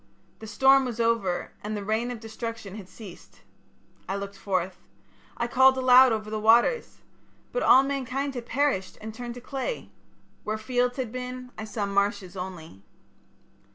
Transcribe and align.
The 0.39 0.47
storm 0.47 0.83
was 0.83 0.99
over 0.99 1.51
and 1.63 1.77
the 1.77 1.85
rain 1.85 2.09
of 2.09 2.19
destruction 2.19 2.73
had 2.73 2.89
ceased. 2.89 3.41
I 4.09 4.15
looked 4.15 4.35
forth. 4.35 4.77
I 5.37 5.45
called 5.45 5.77
aloud 5.77 6.11
over 6.11 6.31
the 6.31 6.39
waters. 6.39 7.01
But 7.51 7.61
all 7.61 7.83
mankind 7.83 8.33
had 8.33 8.47
perished 8.47 8.97
and 8.99 9.13
turned 9.13 9.35
to 9.35 9.41
clay. 9.41 9.91
Where 10.43 10.57
fields 10.57 10.97
had 10.97 11.11
been 11.11 11.51
I 11.55 11.65
saw 11.65 11.85
marshes 11.85 12.35
only. 12.35 12.81